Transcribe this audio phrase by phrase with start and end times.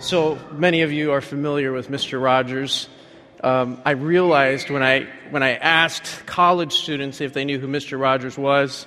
[0.00, 2.22] So many of you are familiar with Mr.
[2.22, 2.88] Rogers.
[3.42, 7.98] Um, I realized when I, when I asked college students if they knew who Mr.
[7.98, 8.86] Rogers was,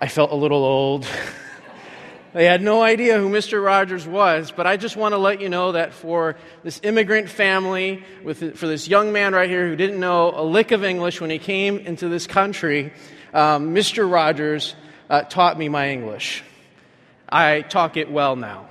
[0.00, 1.06] I felt a little old.
[2.32, 3.62] they had no idea who Mr.
[3.62, 8.04] Rogers was, but I just want to let you know that for this immigrant family,
[8.22, 11.30] with, for this young man right here who didn't know a lick of English when
[11.30, 12.92] he came into this country,
[13.34, 14.10] um, Mr.
[14.10, 14.74] Rogers
[15.10, 16.42] uh, taught me my English.
[17.28, 18.68] I talk it well now.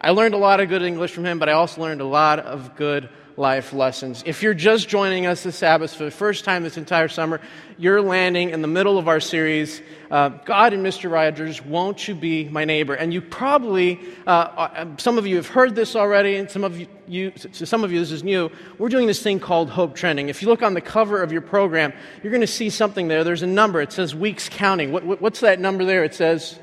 [0.00, 2.38] I learned a lot of good English from him, but I also learned a lot
[2.38, 4.22] of good life lessons.
[4.26, 7.40] If you're just joining us this Sabbath for the first time this entire summer,
[7.78, 9.80] you're landing in the middle of our series,
[10.10, 11.10] uh, God and Mr.
[11.10, 12.94] Rogers, Won't You Be My Neighbor?
[12.94, 16.78] And you probably, uh, uh, some of you have heard this already, and some of
[16.78, 18.50] you, you, some of you this is new.
[18.78, 20.28] We're doing this thing called Hope Trending.
[20.28, 23.24] If you look on the cover of your program, you're going to see something there.
[23.24, 23.80] There's a number.
[23.80, 24.92] It says weeks counting.
[24.92, 26.04] What, what, what's that number there?
[26.04, 26.58] It says,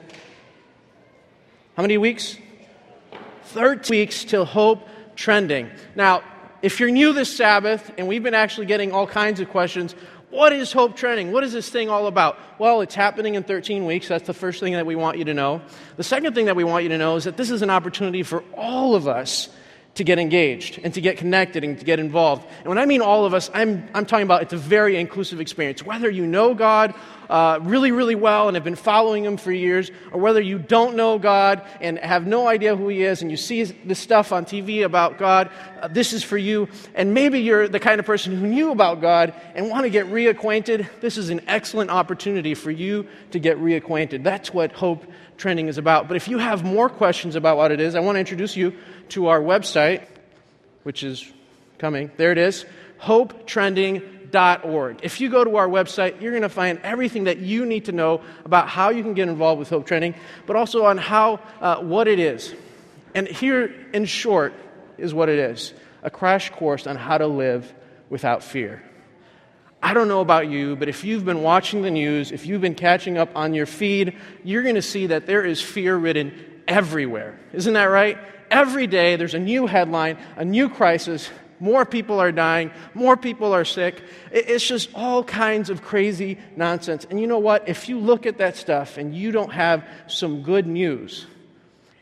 [1.76, 2.38] how many weeks?
[3.45, 5.70] 13 weeks till hope trending.
[5.96, 6.24] Now,
[6.62, 9.96] if you're new this Sabbath, and we've been actually getting all kinds of questions,
[10.29, 11.32] what is hope trending?
[11.32, 12.37] What is this thing all about?
[12.60, 14.07] Well, it's happening in 13 weeks.
[14.07, 15.62] That's the first thing that we want you to know.
[15.96, 18.24] The second thing that we want you to know is that this is an opportunity
[18.24, 19.49] for all of us
[19.96, 22.46] to get engaged and to get connected and to get involved.
[22.60, 25.40] And when I mean all of us, I'm, I'm talking about it's a very inclusive
[25.40, 25.84] experience.
[25.84, 26.93] Whether you know God
[27.29, 30.96] uh, really, really well and have been following Him for years, or whether you don't
[30.96, 34.46] know God and have no idea who He is and you see this stuff on
[34.46, 35.49] TV about God,
[35.82, 36.68] uh, this is for you.
[36.93, 40.07] And maybe you're the kind of person who knew about God and want to get
[40.07, 40.87] reacquainted.
[40.99, 44.24] This is an excellent opportunity for you to get reacquainted.
[44.24, 45.05] That's what Hope
[45.38, 46.08] Trending is about.
[46.08, 48.74] But if you have more questions about what it is, I want to introduce you
[49.10, 50.05] to our website,
[50.84, 51.32] which is
[51.77, 52.12] coming.
[52.18, 52.66] There it is
[53.02, 55.00] hopetrending.org.
[55.04, 57.92] If you go to our website, you're going to find everything that you need to
[57.92, 61.82] know about how you can get involved with Hope Trending, but also on how, uh,
[61.82, 62.55] what it is.
[63.14, 64.53] And here, in short,
[64.97, 67.74] is what it is a crash course on how to live
[68.09, 68.84] without fear.
[69.85, 72.75] I don't know about you, but if you've been watching the news, if you've been
[72.75, 76.34] catching up on your feed, you're going to see that there is fear ridden
[76.68, 77.40] everywhere.
[77.53, 78.18] Isn't that right?
[78.51, 81.29] every day there's a new headline, a new crisis.
[81.59, 84.01] More people are dying, more people are sick.
[84.31, 87.06] It's just all kinds of crazy nonsense.
[87.09, 87.67] And you know what?
[87.67, 91.25] If you look at that stuff and you don't have some good news,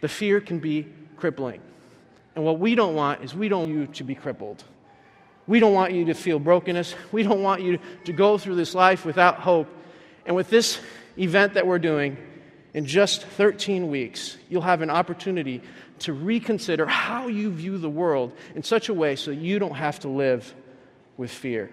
[0.02, 1.62] the fear can be crippling.
[2.36, 4.64] And what we don't want is we don't want you to be crippled.
[5.48, 6.96] We don't want you to feel brokenness.
[7.12, 9.68] We don't want you to go through this life without hope.
[10.26, 10.80] And with this
[11.18, 12.18] event that we're doing,
[12.74, 15.62] in just 13 weeks, you'll have an opportunity
[16.00, 20.00] to reconsider how you view the world in such a way so you don't have
[20.00, 20.54] to live
[21.18, 21.70] with fear.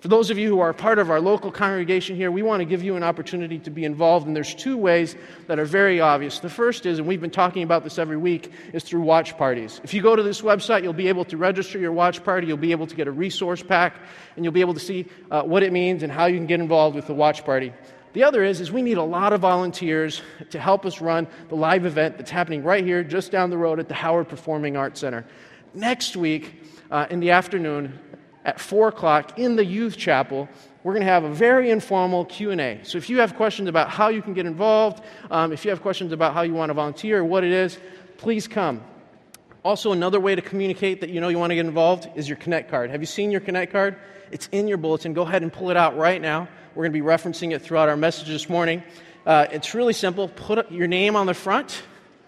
[0.00, 2.64] For those of you who are part of our local congregation here, we want to
[2.64, 5.16] give you an opportunity to be involved, and there's two ways
[5.48, 6.38] that are very obvious.
[6.38, 9.80] The first is, and we've been talking about this every week, is through watch parties.
[9.82, 12.56] If you go to this website, you'll be able to register your watch party, you'll
[12.56, 13.96] be able to get a resource pack,
[14.36, 16.60] and you'll be able to see uh, what it means and how you can get
[16.60, 17.72] involved with the watch party.
[18.12, 21.56] The other is, is we need a lot of volunteers to help us run the
[21.56, 25.00] live event that's happening right here, just down the road at the Howard Performing Arts
[25.00, 25.26] Center.
[25.74, 27.98] Next week, uh, in the afternoon,
[28.44, 30.48] at 4 o'clock in the youth chapel,
[30.82, 34.08] we're going to have a very informal q&a so if you have questions about how
[34.08, 37.18] you can get involved um, if you have questions about how you want to volunteer
[37.18, 37.78] or what it is
[38.16, 38.80] please come
[39.64, 42.38] also another way to communicate that you know you want to get involved is your
[42.38, 43.96] connect card have you seen your connect card
[44.30, 47.00] it's in your bulletin go ahead and pull it out right now we're going to
[47.00, 48.84] be referencing it throughout our message this morning.
[49.26, 50.28] Uh, it's really simple.
[50.28, 51.82] Put your name on the front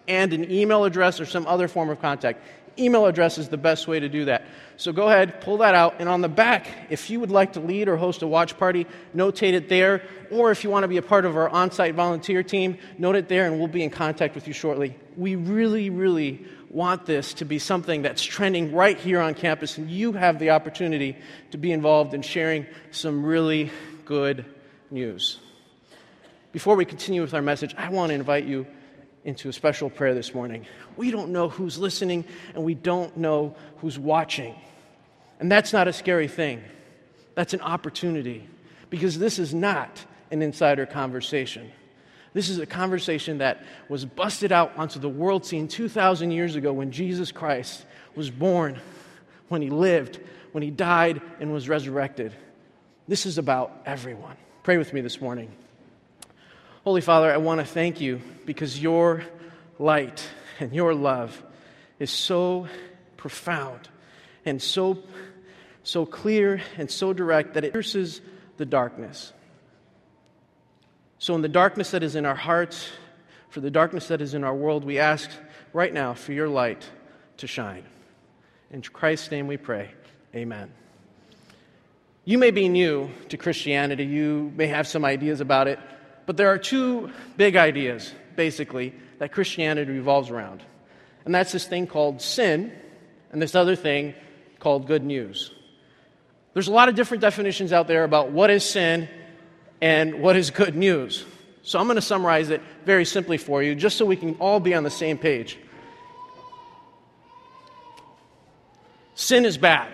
[0.08, 2.42] and an email address or some other form of contact.
[2.78, 4.44] Email address is the best way to do that.
[4.76, 7.60] So go ahead, pull that out, and on the back, if you would like to
[7.60, 10.02] lead or host a watch party, notate it there.
[10.30, 13.16] Or if you want to be a part of our on site volunteer team, note
[13.16, 14.96] it there, and we'll be in contact with you shortly.
[15.16, 19.90] We really, really want this to be something that's trending right here on campus, and
[19.90, 21.16] you have the opportunity
[21.50, 23.70] to be involved in sharing some really
[24.04, 24.44] good
[24.90, 25.38] news.
[26.52, 28.66] Before we continue with our message, I want to invite you
[29.24, 30.66] into a special prayer this morning.
[30.96, 32.24] We don't know who's listening
[32.54, 34.54] and we don't know who's watching.
[35.38, 36.62] And that's not a scary thing,
[37.34, 38.48] that's an opportunity
[38.90, 41.70] because this is not an insider conversation.
[42.32, 46.72] This is a conversation that was busted out onto the world scene 2,000 years ago
[46.72, 47.84] when Jesus Christ
[48.14, 48.78] was born,
[49.48, 50.20] when he lived,
[50.52, 52.32] when he died, and was resurrected.
[53.08, 54.36] This is about everyone.
[54.62, 55.50] Pray with me this morning.
[56.90, 59.22] Holy Father, I want to thank you because your
[59.78, 60.28] light
[60.58, 61.40] and your love
[62.00, 62.66] is so
[63.16, 63.88] profound
[64.44, 64.98] and so,
[65.84, 68.20] so clear and so direct that it pierces
[68.56, 69.32] the darkness.
[71.20, 72.88] So, in the darkness that is in our hearts
[73.50, 75.30] for the darkness that is in our world, we ask
[75.72, 76.84] right now for your light
[77.36, 77.84] to shine.
[78.72, 79.92] In Christ's name we pray.
[80.34, 80.72] Amen.
[82.24, 85.78] You may be new to Christianity, you may have some ideas about it,
[86.30, 90.62] but there are two big ideas, basically, that Christianity revolves around.
[91.24, 92.70] And that's this thing called sin,
[93.32, 94.14] and this other thing
[94.60, 95.50] called good news.
[96.54, 99.08] There's a lot of different definitions out there about what is sin
[99.80, 101.24] and what is good news.
[101.62, 104.60] So I'm going to summarize it very simply for you, just so we can all
[104.60, 105.58] be on the same page.
[109.16, 109.88] Sin is bad,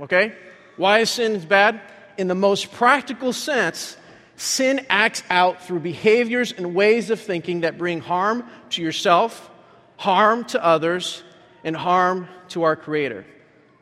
[0.00, 0.32] okay?
[0.78, 1.82] Why is sin bad?
[2.16, 3.98] In the most practical sense,
[4.36, 9.50] sin acts out through behaviors and ways of thinking that bring harm to yourself,
[9.96, 11.22] harm to others,
[11.64, 13.24] and harm to our Creator.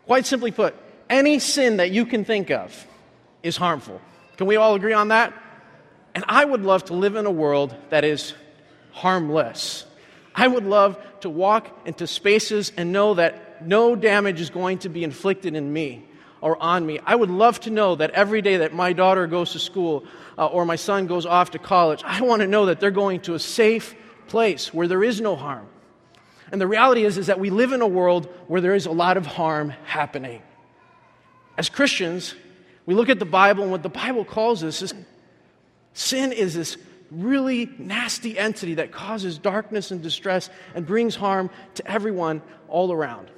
[0.07, 0.75] Quite simply put,
[1.09, 2.87] any sin that you can think of
[3.43, 4.01] is harmful.
[4.37, 5.35] Can we all agree on that?
[6.15, 8.35] And I would love to live in a world that is
[8.93, 9.87] harmless.
[10.35, 14.89] I would love to walk into spaces and know that no damage is going to
[14.89, 16.05] be inflicted in me
[16.41, 17.01] or on me.
[17.05, 20.05] I would love to know that every day that my daughter goes to school
[20.39, 23.21] uh, or my son goes off to college, I want to know that they're going
[23.23, 23.95] to a safe
[24.29, 25.67] place where there is no harm.
[26.53, 28.91] And the reality is, is that we live in a world where there is a
[28.91, 30.43] lot of harm happening.
[31.57, 32.35] As Christians,
[32.87, 34.95] we look at the Bible, and what the Bible calls us is
[35.93, 36.77] sin is this
[37.11, 43.29] really nasty entity that causes darkness and distress and brings harm to everyone all around.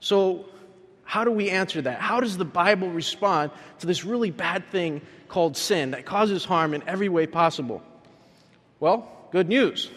[0.00, 0.46] So,
[1.06, 2.00] how do we answer that?
[2.00, 6.74] How does the Bible respond to this really bad thing called sin that causes harm
[6.74, 7.80] in every way possible?
[8.80, 9.88] Well, good news.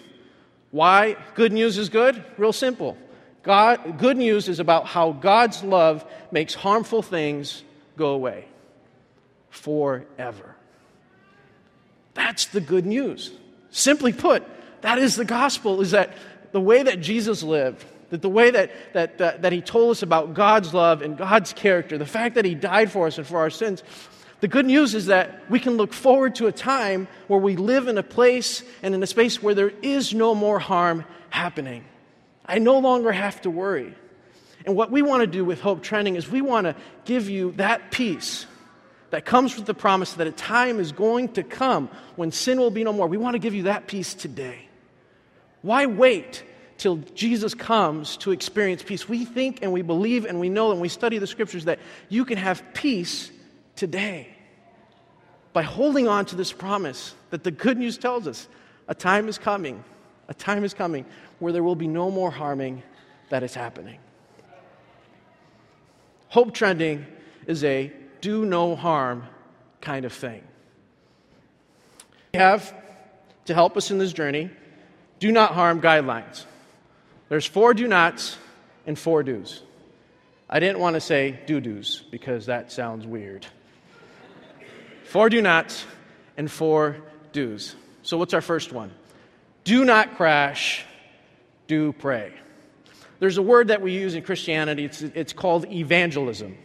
[0.72, 2.24] Why good news is good?
[2.38, 2.96] Real simple.
[3.42, 7.64] God, good news is about how God's love makes harmful things
[7.98, 8.46] go away
[9.50, 10.56] forever.
[12.14, 13.32] That's the good news.
[13.72, 14.44] Simply put,
[14.82, 16.14] that is the gospel, is that
[16.52, 20.04] the way that Jesus lived, that the way that, that, that, that he told us
[20.04, 23.38] about God's love and God's character, the fact that he died for us and for
[23.40, 23.84] our sins,
[24.42, 27.88] the good news is that we can look forward to a time where we live
[27.88, 31.84] in a place and in a space where there is no more harm happening.
[32.46, 33.94] I no longer have to worry.
[34.66, 37.52] And what we want to do with Hope Trending is we want to give you
[37.54, 38.46] that peace
[39.10, 42.72] that comes with the promise that a time is going to come when sin will
[42.72, 43.08] be no more.
[43.08, 44.68] We want to give you that peace today.
[45.62, 46.44] Why wait
[46.80, 49.08] till Jesus comes to experience peace?
[49.08, 51.80] We think and we believe and we know and we study the scriptures that
[52.10, 53.32] you can have peace
[53.76, 54.30] today
[55.54, 58.48] by holding on to this promise that the good news tells us
[58.88, 59.84] a time is coming,
[60.28, 61.06] a time is coming
[61.38, 62.82] where there will be no more harming
[63.30, 64.00] that is happening.
[66.30, 67.06] Hope trending
[67.48, 67.92] is a
[68.22, 69.26] do no harm
[69.82, 70.44] kind of thing.
[72.34, 72.74] We have,
[73.46, 74.52] to help us in this journey,
[75.20, 76.46] do not harm guidelines.
[77.30, 78.38] There's four do nots
[78.86, 79.62] and four do's.
[80.50, 83.46] I didn't want to say do do's because that sounds weird.
[85.06, 85.86] Four do nots
[86.38, 86.98] and four
[87.32, 87.76] do's.
[88.02, 88.92] So, what's our first one?
[89.64, 90.84] Do not crash,
[91.68, 92.34] do pray.
[93.20, 96.58] There's a word that we use in Christianity, it's, it's called evangelism.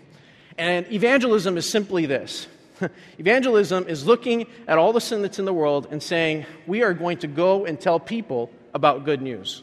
[0.56, 2.46] And evangelism is simply this
[3.19, 6.94] evangelism is looking at all the sin that's in the world and saying, we are
[6.94, 9.62] going to go and tell people about good news.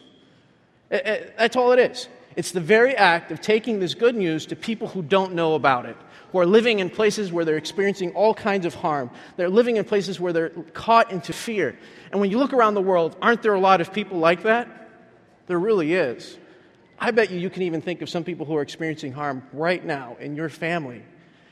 [0.92, 2.08] That's all it is.
[2.36, 5.86] It's the very act of taking this good news to people who don't know about
[5.86, 5.96] it,
[6.30, 9.10] who are living in places where they're experiencing all kinds of harm.
[9.36, 11.78] They're living in places where they're caught into fear.
[12.10, 14.90] And when you look around the world, aren't there a lot of people like that?
[15.46, 16.38] There really is.
[16.98, 19.84] I bet you you can even think of some people who are experiencing harm right
[19.84, 21.02] now in your family,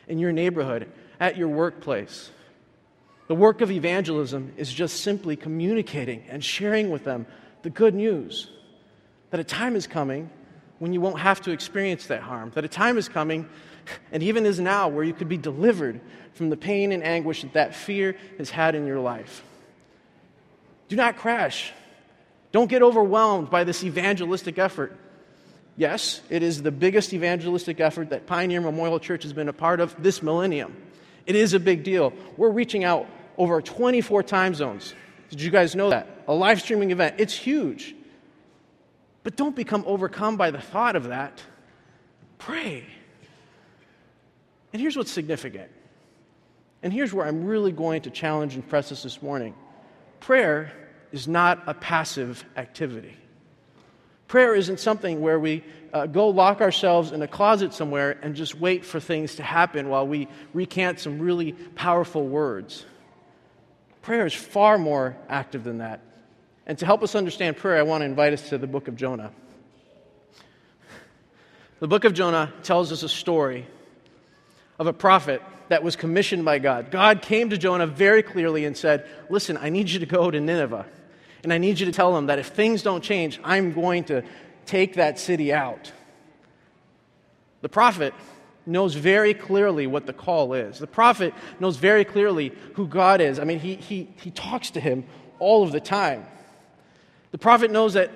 [0.06, 2.30] in your neighborhood, at your workplace.
[3.28, 7.26] The work of evangelism is just simply communicating and sharing with them
[7.62, 8.50] the good news
[9.30, 10.30] that a time is coming
[10.78, 13.48] when you won't have to experience that harm, that a time is coming,
[14.12, 16.00] and even is now, where you could be delivered
[16.34, 19.44] from the pain and anguish that that fear has had in your life.
[20.88, 21.72] Do not crash.
[22.52, 24.96] Don't get overwhelmed by this evangelistic effort.
[25.76, 29.80] Yes, it is the biggest evangelistic effort that Pioneer Memorial Church has been a part
[29.80, 30.76] of this millennium.
[31.26, 32.12] It is a big deal.
[32.36, 33.06] We're reaching out
[33.38, 34.94] over 24 time zones.
[35.28, 36.24] Did you guys know that?
[36.26, 37.16] A live streaming event.
[37.18, 37.94] It's huge.
[39.22, 41.42] But don't become overcome by the thought of that.
[42.38, 42.86] Pray.
[44.72, 45.70] And here's what's significant.
[46.82, 49.54] And here's where I'm really going to challenge and press us this morning
[50.20, 50.72] prayer
[51.12, 53.16] is not a passive activity.
[54.28, 58.54] Prayer isn't something where we uh, go lock ourselves in a closet somewhere and just
[58.54, 62.84] wait for things to happen while we recant some really powerful words.
[64.02, 66.00] Prayer is far more active than that.
[66.70, 68.94] And to help us understand prayer, I want to invite us to the book of
[68.94, 69.32] Jonah.
[71.80, 73.66] The book of Jonah tells us a story
[74.78, 76.92] of a prophet that was commissioned by God.
[76.92, 80.38] God came to Jonah very clearly and said, Listen, I need you to go to
[80.40, 80.86] Nineveh,
[81.42, 84.22] and I need you to tell them that if things don't change, I'm going to
[84.64, 85.90] take that city out.
[87.62, 88.14] The prophet
[88.64, 90.78] knows very clearly what the call is.
[90.78, 93.40] The prophet knows very clearly who God is.
[93.40, 95.04] I mean, he, he, he talks to him
[95.40, 96.26] all of the time.
[97.32, 98.10] The prophet knows that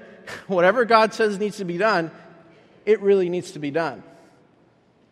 [0.46, 2.10] whatever God says needs to be done,
[2.86, 4.02] it really needs to be done.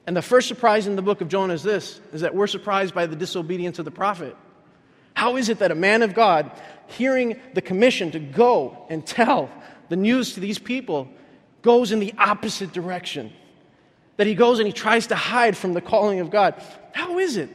[0.07, 2.95] And the first surprise in the book of Jonah is this is that we're surprised
[2.95, 4.37] by the disobedience of the prophet.
[5.15, 6.51] How is it that a man of God,
[6.87, 9.51] hearing the commission to go and tell
[9.89, 11.09] the news to these people,
[11.61, 13.33] goes in the opposite direction?
[14.17, 16.61] That he goes and he tries to hide from the calling of God.
[16.93, 17.51] How is it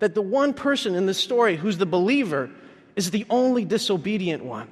[0.00, 2.50] that the one person in this story who's the believer
[2.96, 4.68] is the only disobedient one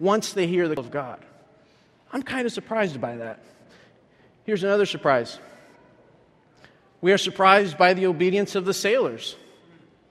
[0.00, 1.24] once they hear the call of God?
[2.12, 3.40] I'm kind of surprised by that.
[4.44, 5.38] Here's another surprise
[7.00, 9.36] we are surprised by the obedience of the sailors.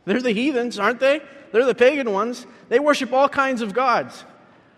[0.06, 1.22] They're the heathens, aren't they?
[1.52, 2.46] They're the pagan ones.
[2.70, 4.24] They worship all kinds of gods.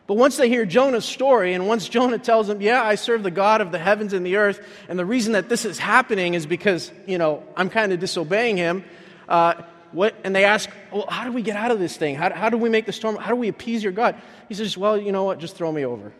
[0.08, 3.32] But once they hear Jonah's story, and once Jonah tells them, Yeah, I serve the
[3.32, 6.46] God of the heavens and the earth, and the reason that this is happening is
[6.46, 8.84] because, you know, I'm kind of disobeying him,
[9.30, 9.62] uh,
[9.92, 12.16] what, and they ask, Well, how do we get out of this thing?
[12.16, 13.16] How, how do we make the storm?
[13.18, 14.16] How do we appease your God?
[14.48, 15.40] He says, Well, you know what?
[15.40, 16.12] Just throw me over.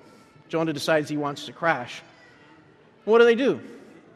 [0.50, 2.02] Jonah decides he wants to crash.
[3.06, 3.62] What do they do?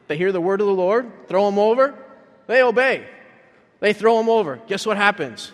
[0.08, 1.96] They hear the word of the Lord, throw him over,
[2.48, 3.08] they obey.
[3.80, 4.60] They throw him over.
[4.68, 5.52] Guess what happens?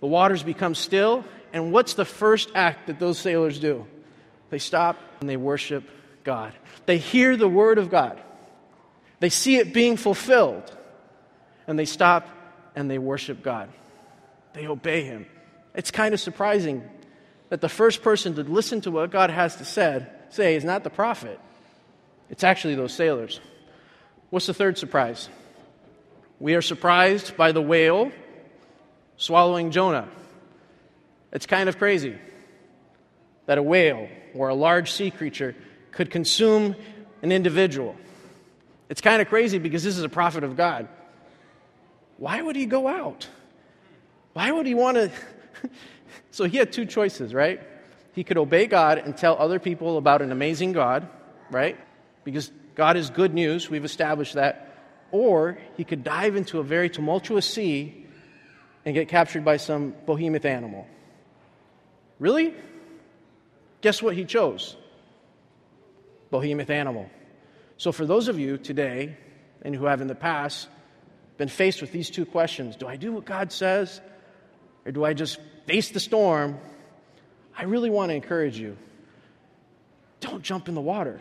[0.00, 3.86] The waters become still, and what's the first act that those sailors do?
[4.50, 5.84] They stop and they worship
[6.24, 6.52] God.
[6.86, 8.20] They hear the word of God,
[9.20, 10.76] they see it being fulfilled,
[11.66, 12.28] and they stop
[12.74, 13.68] and they worship God.
[14.52, 15.26] They obey Him.
[15.74, 16.88] It's kind of surprising
[17.48, 20.84] that the first person to listen to what God has to said, say is not
[20.84, 21.38] the prophet,
[22.30, 23.40] it's actually those sailors.
[24.30, 25.28] What's the third surprise?
[26.40, 28.10] We are surprised by the whale
[29.16, 30.08] swallowing Jonah.
[31.30, 32.18] It's kind of crazy
[33.46, 35.54] that a whale or a large sea creature
[35.90, 36.74] could consume
[37.22, 37.94] an individual.
[38.88, 40.88] It's kind of crazy because this is a prophet of God.
[42.18, 43.28] Why would he go out?
[44.32, 45.10] Why would he want to?
[46.30, 47.60] so he had two choices, right?
[48.12, 51.08] He could obey God and tell other people about an amazing God,
[51.50, 51.78] right?
[52.24, 54.68] Because God is good news, we've established that.
[55.10, 58.06] Or he could dive into a very tumultuous sea
[58.84, 60.86] and get captured by some behemoth animal.
[62.18, 62.54] Really?
[63.80, 64.76] Guess what he chose?
[66.30, 67.10] Behemoth animal.
[67.76, 69.16] So, for those of you today
[69.62, 70.68] and who have in the past
[71.42, 74.00] been faced with these two questions do I do what God says
[74.86, 76.56] or do I just face the storm?
[77.58, 78.76] I really want to encourage you
[80.20, 81.20] don't jump in the water.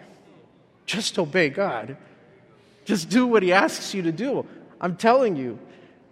[0.85, 1.97] Just obey God.
[2.85, 4.45] Just do what He asks you to do.
[4.79, 5.57] I'm telling you,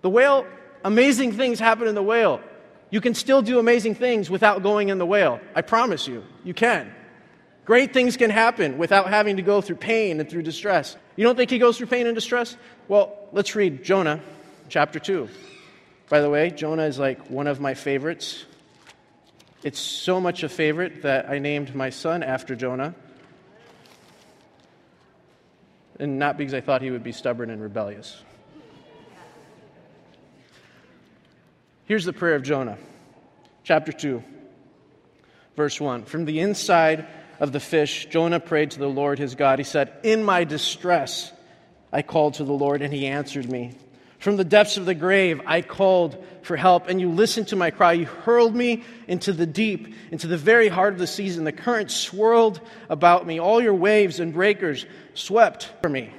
[0.02, 0.48] the whale,
[0.84, 2.42] amazing things happen in the whale.
[2.90, 5.40] You can still do amazing things without going in the whale.
[5.54, 6.92] I promise you, you can.
[7.70, 10.98] Great things can happen without having to go through pain and through distress.
[11.16, 12.58] You don't think he goes through pain and distress?
[12.88, 14.22] Well, let's read Jonah
[14.70, 15.30] chapter 2.
[16.10, 18.44] By the way, Jonah is like one of my favorites.
[19.62, 22.96] It's so much a favorite that I named my son after Jonah
[26.00, 28.20] and not because I thought he would be stubborn and rebellious.
[31.86, 32.80] Here's the prayer of Jonah,
[33.64, 34.24] chapter 2,
[35.56, 36.06] verse 1.
[36.06, 37.06] From the inside
[37.40, 39.60] of the fish, Jonah prayed to the Lord his God.
[39.60, 41.32] He said, In my distress,
[41.92, 43.76] I called to the Lord, and he answered me.
[44.20, 47.72] From the depths of the grave, I called for help, and you listened to my
[47.72, 47.94] cry.
[47.94, 51.54] You hurled me into the deep, into the very heart of the seas, and the
[51.54, 53.40] current swirled about me.
[53.40, 56.12] All your waves and breakers swept for me.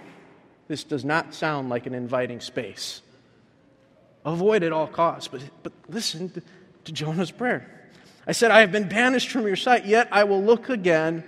[0.67, 3.03] This does not sound like an inviting space.
[4.25, 6.43] Avoid at all costs, but, but listen
[6.85, 7.80] to Jonah's prayer.
[8.27, 11.25] I said, I have been banished from your sight, yet I will look again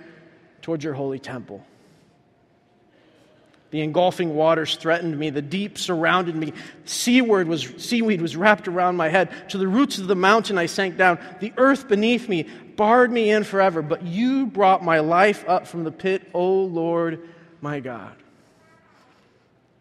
[0.61, 1.65] towards your holy temple.
[3.71, 5.31] The engulfing waters threatened me.
[5.31, 6.53] The deep surrounded me.
[6.85, 9.31] Seaward was, seaweed was wrapped around my head.
[9.49, 11.17] To the roots of the mountain I sank down.
[11.39, 13.81] The earth beneath me barred me in forever.
[13.81, 17.27] But you brought my life up from the pit, O Lord
[17.61, 18.15] my God.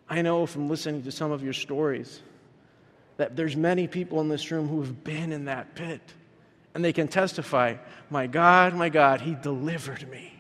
[0.09, 2.23] I know from listening to some of your stories
[3.19, 6.01] that there's many people in this room who have been in that pit.
[6.75, 7.77] And they can testify,
[8.11, 10.33] My God, my God, He delivered me.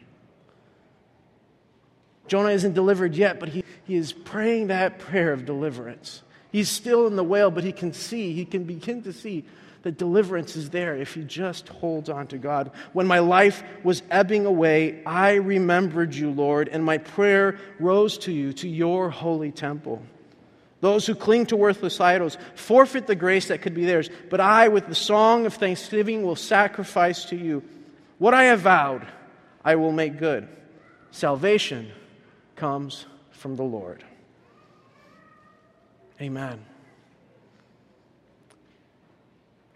[2.29, 6.23] Jonah isn't delivered yet, but he, he is praying that prayer of deliverance.
[6.51, 9.45] He's still in the whale, but he can see, he can begin to see
[9.83, 12.71] that deliverance is there if he just holds on to God.
[12.93, 18.33] When my life was ebbing away, I remembered you, Lord, and my prayer rose to
[18.33, 20.03] you, to your holy temple.
[20.83, 24.67] Those who cling to worthless idols forfeit the grace that could be theirs, but I,
[24.67, 27.62] with the song of thanksgiving, will sacrifice to you.
[28.19, 29.07] What I have vowed,
[29.65, 30.49] I will make good.
[31.12, 31.93] Salvation
[32.57, 34.03] comes from the Lord.
[36.21, 36.65] Amen.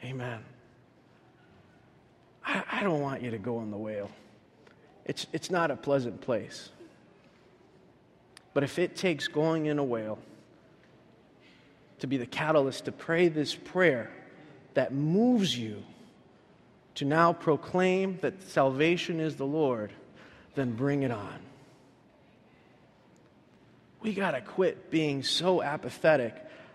[0.03, 0.41] Amen.
[2.45, 4.11] I, I don't want you to go on the whale.
[5.05, 6.71] It's, it's not a pleasant place.
[8.55, 10.19] But if it takes going in a whale
[12.01, 14.11] to be the catalyst to pray this prayer
[14.75, 15.83] that moves you
[16.97, 19.93] to now proclaim that salvation is the Lord,
[20.55, 21.39] then bring it on.
[24.01, 26.35] We got to quit being so apathetic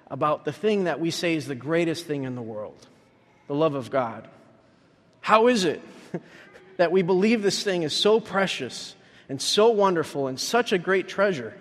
[0.10, 2.88] about the thing that we say is the greatest thing in the world
[3.48, 4.30] the love of God.
[5.20, 5.82] How is it
[6.78, 8.96] that we believe this thing is so precious
[9.28, 11.54] and so wonderful and such a great treasure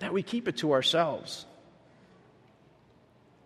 [0.00, 1.46] that we keep it to ourselves?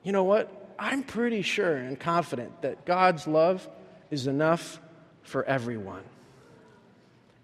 [0.04, 0.74] You know what?
[0.78, 3.66] I'm pretty sure and confident that God's love
[4.10, 4.80] is enough
[5.22, 6.02] for everyone.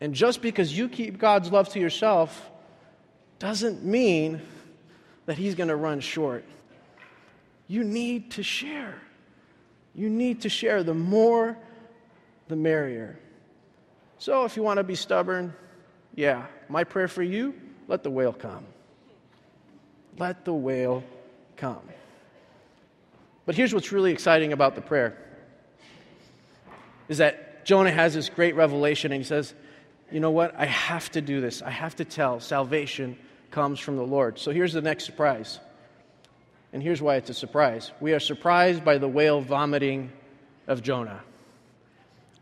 [0.01, 2.51] And just because you keep God's love to yourself
[3.39, 4.41] doesn't mean
[5.27, 6.45] that He's going to run short.
[7.67, 9.01] You need to share.
[9.95, 10.83] You need to share.
[10.83, 11.57] The more,
[12.49, 13.19] the merrier.
[14.19, 15.55] So if you want to be stubborn,
[16.15, 17.55] yeah, my prayer for you
[17.89, 18.65] let the whale come.
[20.17, 21.03] Let the whale
[21.57, 21.83] come.
[23.51, 25.19] But here's what's really exciting about the prayer
[27.09, 29.55] is that Jonah has this great revelation and he says,
[30.13, 30.55] You know what?
[30.57, 31.61] I have to do this.
[31.61, 33.19] I have to tell salvation
[33.51, 34.39] comes from the Lord.
[34.39, 35.59] So here's the next surprise.
[36.73, 37.91] And here's why it's a surprise.
[37.99, 40.13] We are surprised by the whale vomiting
[40.69, 41.21] of Jonah.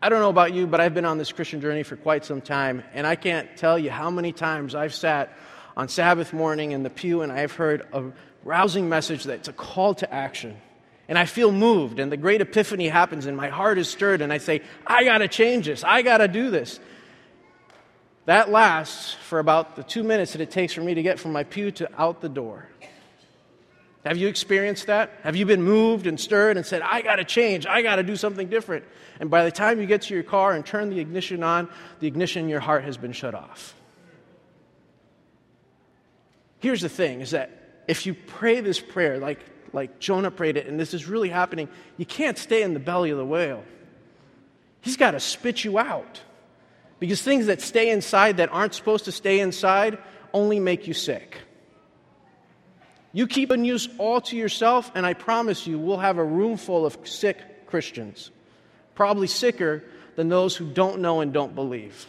[0.02, 2.42] I don't know about you, but I've been on this Christian journey for quite some
[2.42, 5.32] time, and I can't tell you how many times I've sat
[5.74, 8.04] on Sabbath morning in the pew and I've heard a
[8.44, 10.58] rousing message that's a call to action.
[11.08, 14.30] And I feel moved, and the great epiphany happens, and my heart is stirred, and
[14.30, 15.82] I say, I got to change this.
[15.82, 16.78] I got to do this.
[18.26, 21.32] That lasts for about the two minutes that it takes for me to get from
[21.32, 22.68] my pew to out the door.
[24.04, 25.10] Have you experienced that?
[25.22, 28.02] Have you been moved and stirred and said, I got to change, I got to
[28.02, 28.84] do something different?
[29.18, 31.68] And by the time you get to your car and turn the ignition on,
[32.00, 33.74] the ignition in your heart has been shut off.
[36.60, 37.50] Here's the thing is that
[37.88, 39.40] if you pray this prayer like,
[39.72, 43.10] like Jonah prayed it, and this is really happening, you can't stay in the belly
[43.10, 43.64] of the whale.
[44.80, 46.20] He's got to spit you out.
[47.00, 49.98] Because things that stay inside that aren't supposed to stay inside
[50.32, 51.38] only make you sick.
[53.12, 56.56] You keep a news all to yourself, and I promise you, we'll have a room
[56.56, 58.30] full of sick Christians,
[58.94, 59.84] probably sicker
[60.16, 62.06] than those who don't know and don't believe.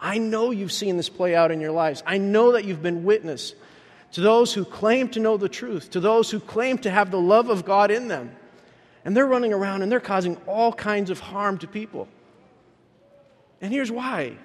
[0.00, 2.02] I know you've seen this play out in your lives.
[2.06, 3.54] I know that you've been witness
[4.12, 7.20] to those who claim to know the truth, to those who claim to have the
[7.20, 8.34] love of God in them.
[9.04, 12.08] And they're running around and they're causing all kinds of harm to people.
[13.60, 14.36] And here's why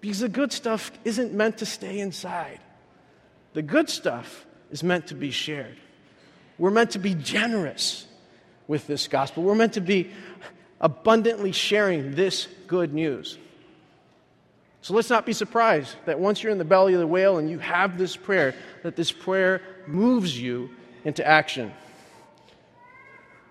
[0.00, 2.58] because the good stuff isn't meant to stay inside,
[3.52, 5.76] the good stuff is meant to be shared.
[6.58, 8.06] We're meant to be generous
[8.66, 9.42] with this gospel.
[9.44, 10.10] We're meant to be
[10.80, 13.38] abundantly sharing this good news.
[14.82, 17.48] So let's not be surprised that once you're in the belly of the whale and
[17.48, 20.70] you have this prayer, that this prayer moves you
[21.04, 21.72] into action.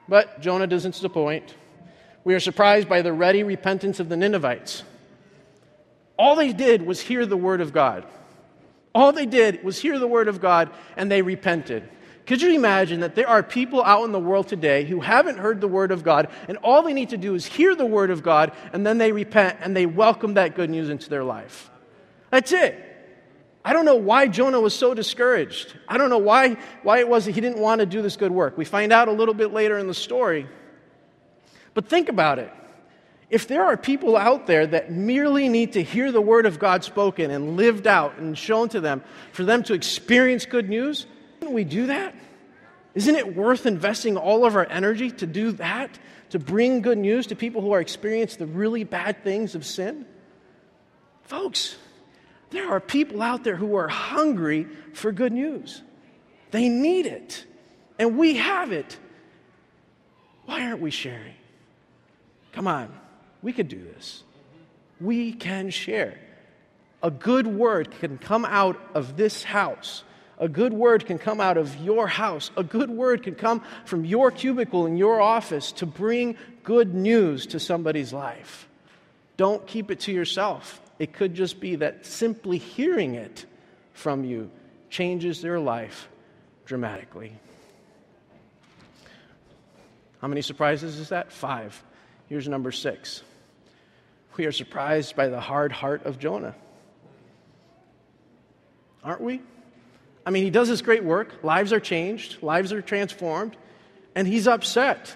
[0.09, 1.55] But Jonah doesn't disappoint.
[2.25, 4.83] We are surprised by the ready repentance of the Ninevites.
[6.19, 8.05] All they did was hear the word of God.
[8.93, 11.87] All they did was hear the word of God and they repented.
[12.31, 15.59] Could you imagine that there are people out in the world today who haven't heard
[15.59, 18.23] the word of God, and all they need to do is hear the word of
[18.23, 21.69] God, and then they repent and they welcome that good news into their life?
[22.29, 22.81] That's it.
[23.65, 25.77] I don't know why Jonah was so discouraged.
[25.89, 28.31] I don't know why, why it was that he didn't want to do this good
[28.31, 28.57] work.
[28.57, 30.47] We find out a little bit later in the story.
[31.73, 32.53] But think about it
[33.29, 36.85] if there are people out there that merely need to hear the word of God
[36.85, 41.07] spoken and lived out and shown to them for them to experience good news,
[41.49, 42.13] we do that?
[42.93, 45.97] Isn't it worth investing all of our energy to do that?
[46.31, 50.05] To bring good news to people who are experiencing the really bad things of sin?
[51.23, 51.75] Folks,
[52.51, 55.81] there are people out there who are hungry for good news.
[56.51, 57.45] They need it,
[57.97, 58.97] and we have it.
[60.45, 61.35] Why aren't we sharing?
[62.51, 62.93] Come on.
[63.41, 64.23] We could do this.
[64.99, 66.19] We can share.
[67.01, 70.03] A good word can come out of this house,
[70.41, 72.49] A good word can come out of your house.
[72.57, 77.45] A good word can come from your cubicle in your office to bring good news
[77.47, 78.67] to somebody's life.
[79.37, 80.81] Don't keep it to yourself.
[80.97, 83.45] It could just be that simply hearing it
[83.93, 84.49] from you
[84.89, 86.09] changes their life
[86.65, 87.33] dramatically.
[90.21, 91.31] How many surprises is that?
[91.31, 91.83] Five.
[92.29, 93.21] Here's number six.
[94.37, 96.55] We are surprised by the hard heart of Jonah.
[99.03, 99.41] Aren't we?
[100.31, 101.43] I mean, he does this great work.
[101.43, 103.57] Lives are changed, lives are transformed,
[104.15, 105.13] and he's upset.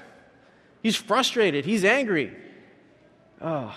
[0.84, 1.64] He's frustrated.
[1.64, 2.36] He's angry.
[3.40, 3.74] Oh,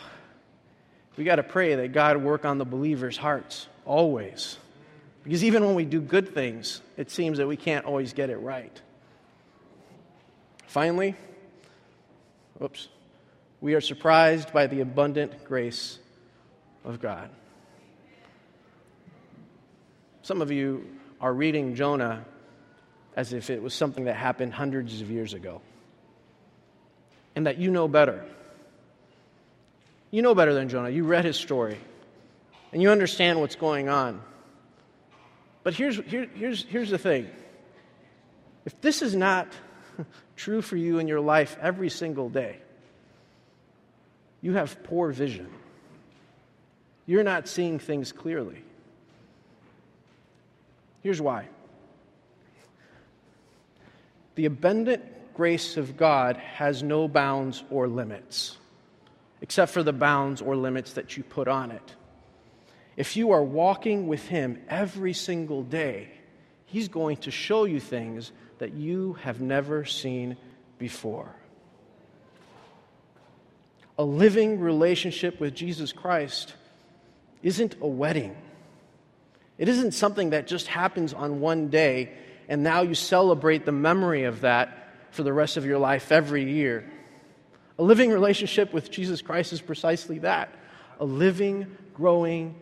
[1.16, 4.58] we got to pray that God work on the believers' hearts always.
[5.22, 8.38] Because even when we do good things, it seems that we can't always get it
[8.38, 8.82] right.
[10.66, 11.14] Finally,
[12.60, 12.88] oops,
[13.60, 16.00] we are surprised by the abundant grace
[16.84, 17.30] of God.
[20.22, 22.24] Some of you are reading Jonah
[23.16, 25.60] as if it was something that happened hundreds of years ago
[27.34, 28.24] and that you know better.
[30.10, 30.90] You know better than Jonah.
[30.90, 31.78] You read his story
[32.72, 34.22] and you understand what's going on.
[35.62, 37.28] But here's, here, here's, here's the thing
[38.64, 39.48] if this is not
[40.36, 42.58] true for you in your life every single day,
[44.40, 45.48] you have poor vision.
[47.06, 48.62] You're not seeing things clearly.
[51.02, 51.48] Here's why
[54.34, 55.02] the abundant
[55.34, 58.56] grace of God has no bounds or limits,
[59.40, 61.94] except for the bounds or limits that you put on it.
[62.96, 66.10] If you are walking with Him every single day,
[66.66, 70.36] He's going to show you things that you have never seen
[70.78, 71.34] before.
[73.98, 76.54] A living relationship with Jesus Christ
[77.42, 78.36] isn't a wedding.
[79.58, 82.12] It isn't something that just happens on one day
[82.48, 86.50] and now you celebrate the memory of that for the rest of your life every
[86.50, 86.90] year.
[87.78, 90.52] A living relationship with Jesus Christ is precisely that
[91.00, 92.56] a living, growing,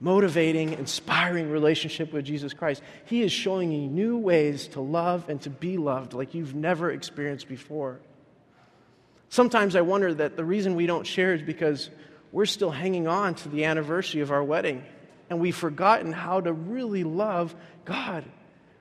[0.00, 2.82] motivating, inspiring relationship with Jesus Christ.
[3.04, 6.90] He is showing you new ways to love and to be loved like you've never
[6.90, 8.00] experienced before.
[9.28, 11.90] Sometimes I wonder that the reason we don't share is because
[12.32, 14.84] we're still hanging on to the anniversary of our wedding
[15.30, 18.24] and we've forgotten how to really love God.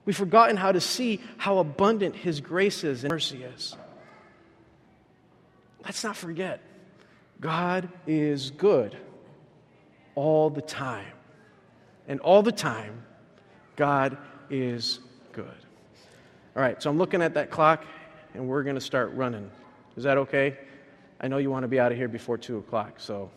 [0.06, 3.76] We've forgotten how to see how abundant His grace is and mercy is.
[5.84, 6.62] Let's not forget,
[7.40, 8.98] God is good
[10.16, 11.14] all the time.
[12.08, 13.04] And all the time,
[13.76, 14.18] God
[14.50, 15.00] is
[15.32, 15.46] good.
[16.56, 17.86] All right, so I'm looking at that clock,
[18.34, 19.50] and we're going to start running.
[19.96, 20.58] Is that okay?
[21.20, 23.32] I know you want to be out of here before 2 o'clock, so.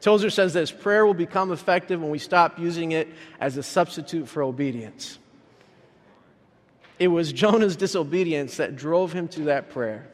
[0.00, 3.08] Tozer says this prayer will become effective when we stop using it
[3.40, 5.18] as a substitute for obedience.
[6.98, 10.08] It was Jonah's disobedience that drove him to that prayer.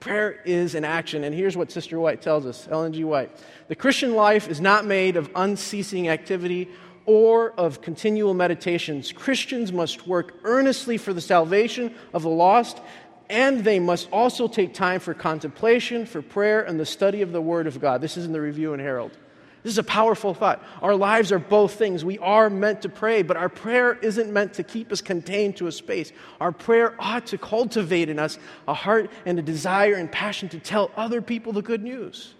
[0.00, 3.04] Prayer is an action, and here's what Sister White tells us Ellen G.
[3.04, 3.30] White.
[3.68, 6.68] The Christian life is not made of unceasing activity
[7.06, 9.12] or of continual meditations.
[9.12, 12.80] Christians must work earnestly for the salvation of the lost
[13.28, 17.40] and they must also take time for contemplation, for prayer, and the study of the
[17.40, 18.00] Word of God.
[18.00, 19.12] This is in the Review and Herald.
[19.62, 20.62] This is a powerful thought.
[20.80, 22.04] Our lives are both things.
[22.04, 25.66] We are meant to pray, but our prayer isn't meant to keep us contained to
[25.66, 26.12] a space.
[26.40, 30.60] Our prayer ought to cultivate in us a heart and a desire and passion to
[30.60, 32.34] tell other people the good news.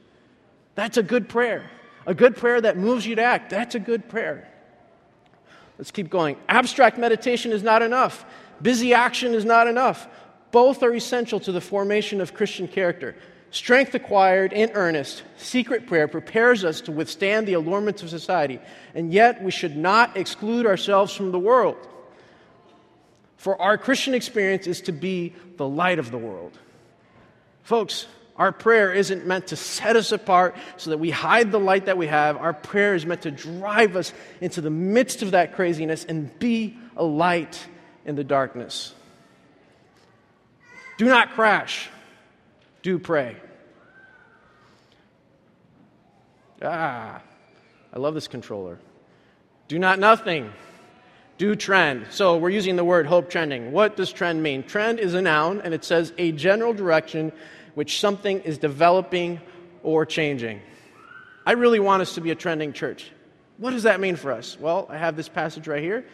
[0.76, 1.68] That's a good prayer.
[2.06, 3.50] A good prayer that moves you to act.
[3.50, 4.48] That's a good prayer.
[5.78, 6.36] Let's keep going.
[6.48, 8.24] Abstract meditation is not enough.
[8.62, 10.06] Busy action is not enough.
[10.50, 13.16] Both are essential to the formation of Christian character.
[13.50, 18.60] Strength acquired in earnest, secret prayer prepares us to withstand the allurements of society,
[18.94, 21.76] and yet we should not exclude ourselves from the world.
[23.36, 26.58] For our Christian experience is to be the light of the world.
[27.62, 28.06] Folks,
[28.36, 31.96] our prayer isn't meant to set us apart so that we hide the light that
[31.96, 32.36] we have.
[32.36, 36.76] Our prayer is meant to drive us into the midst of that craziness and be
[36.96, 37.66] a light
[38.04, 38.94] in the darkness.
[40.98, 41.88] Do not crash.
[42.82, 43.36] Do pray.
[46.62, 47.20] Ah,
[47.92, 48.78] I love this controller.
[49.68, 50.52] Do not nothing.
[51.38, 52.06] Do trend.
[52.10, 53.72] So we're using the word hope trending.
[53.72, 54.62] What does trend mean?
[54.62, 57.30] Trend is a noun and it says a general direction
[57.74, 59.40] which something is developing
[59.82, 60.62] or changing.
[61.44, 63.10] I really want us to be a trending church.
[63.58, 64.58] What does that mean for us?
[64.58, 66.06] Well, I have this passage right here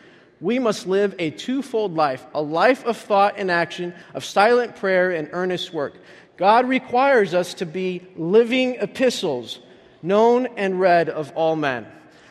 [0.42, 5.12] we must live a twofold life a life of thought and action, of silent prayer
[5.12, 5.94] and earnest work.
[6.36, 9.60] God requires us to be living epistles,
[10.02, 11.86] known and read of all men.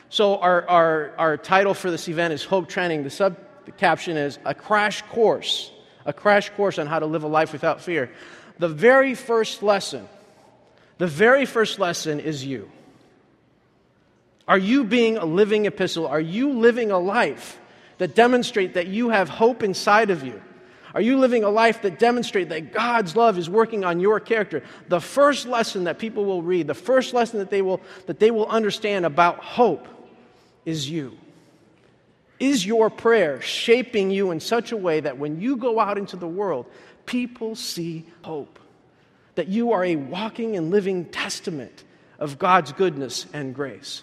[0.10, 3.04] So, our, our, our title for this event is Hope Trending.
[3.04, 3.38] The sub
[3.78, 5.72] caption is A Crash Course,
[6.06, 8.12] a crash course on how to live a life without fear.
[8.60, 10.10] The very first lesson,
[10.98, 12.70] the very first lesson is you.
[14.50, 16.08] Are you being a living epistle?
[16.08, 17.58] Are you living a life
[18.02, 20.42] that demonstrate that you have hope inside of you?
[20.96, 24.64] Are you living a life that demonstrates that God's love is working on your character?
[24.88, 28.32] The first lesson that people will read, the first lesson that they will, that they
[28.32, 29.88] will understand about hope
[30.66, 31.16] is you.
[32.40, 36.16] Is your prayer shaping you in such a way that when you go out into
[36.16, 36.66] the world,
[37.06, 38.58] people see hope?
[39.36, 41.84] That you are a walking and living testament
[42.18, 44.02] of God's goodness and grace.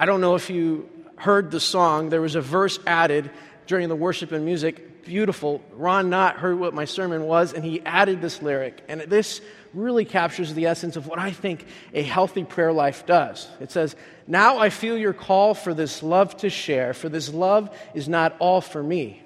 [0.00, 3.30] I don't know if you heard the song, there was a verse added
[3.66, 5.04] during the worship and music.
[5.04, 5.62] Beautiful.
[5.72, 8.82] Ron Knott heard what my sermon was, and he added this lyric.
[8.88, 9.40] And this
[9.74, 13.48] really captures the essence of what I think a healthy prayer life does.
[13.60, 17.74] It says, Now I feel your call for this love to share, for this love
[17.94, 19.22] is not all for me.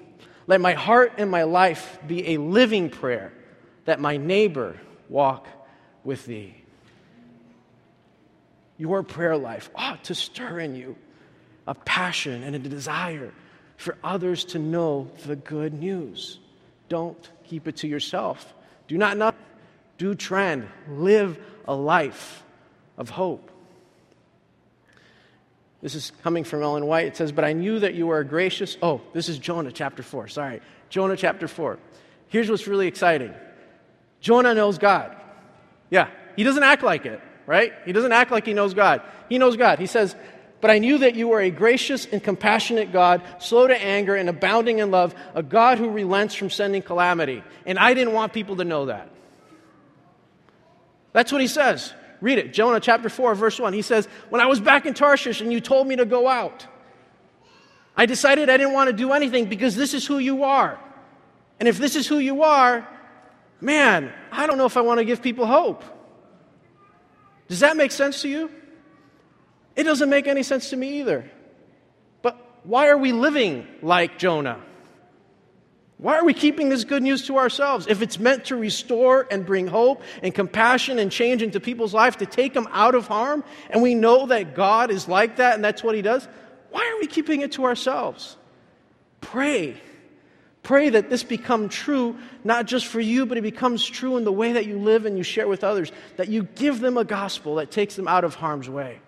[0.47, 3.31] Let my heart and my life be a living prayer,
[3.85, 4.79] that my neighbor
[5.09, 5.47] walk
[6.03, 6.55] with thee.
[8.77, 10.95] Your prayer life ought to stir in you
[11.67, 13.31] a passion and a desire
[13.77, 16.39] for others to know the good news.
[16.89, 18.53] Don't keep it to yourself.
[18.87, 19.33] Do not know
[19.97, 22.43] do trend, live a life
[22.97, 23.49] of hope.
[25.81, 27.07] This is coming from Ellen White.
[27.07, 28.77] It says, But I knew that you were gracious.
[28.81, 30.29] Oh, this is Jonah chapter 4.
[30.29, 30.61] Sorry.
[30.89, 31.77] Jonah chapter 4.
[32.27, 33.33] Here's what's really exciting
[34.21, 35.15] Jonah knows God.
[35.89, 37.73] Yeah, he doesn't act like it, right?
[37.85, 39.01] He doesn't act like he knows God.
[39.29, 39.79] He knows God.
[39.79, 40.15] He says,
[40.63, 44.29] But I knew that you were a gracious and compassionate God, slow to anger and
[44.29, 47.43] abounding in love, a God who relents from sending calamity.
[47.65, 49.09] And I didn't want people to know that.
[51.11, 51.93] That's what he says.
[52.21, 52.53] Read it.
[52.53, 53.73] Jonah chapter 4, verse 1.
[53.73, 56.65] He says, When I was back in Tarshish and you told me to go out,
[57.97, 60.79] I decided I didn't want to do anything because this is who you are.
[61.59, 62.87] And if this is who you are,
[63.59, 65.83] man, I don't know if I want to give people hope.
[67.49, 68.49] Does that make sense to you?
[69.75, 71.29] It doesn't make any sense to me either.
[72.21, 74.59] But why are we living like Jonah?
[75.97, 77.87] Why are we keeping this good news to ourselves?
[77.87, 82.17] If it's meant to restore and bring hope and compassion and change into people's life,
[82.17, 85.63] to take them out of harm, and we know that God is like that and
[85.63, 86.27] that's what He does,
[86.71, 88.35] why are we keeping it to ourselves?
[89.21, 89.77] Pray.
[90.61, 94.31] Pray that this become true, not just for you, but it becomes true in the
[94.31, 97.55] way that you live and you share with others, that you give them a gospel
[97.55, 98.99] that takes them out of harm's way.